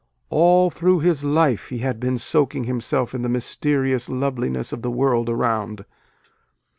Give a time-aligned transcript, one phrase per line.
[0.31, 4.81] All through his life he had been soaking himself in the mysterious love liness of
[4.81, 5.85] the world around.